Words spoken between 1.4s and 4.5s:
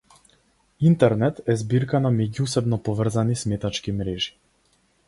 е збирка на меѓусебно поврзани сметачки мрежи.